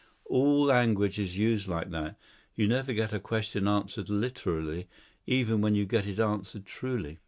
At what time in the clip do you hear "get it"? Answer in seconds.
5.85-6.19